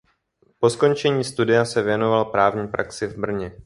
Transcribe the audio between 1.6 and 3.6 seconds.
se věnoval právní praxi v Brně.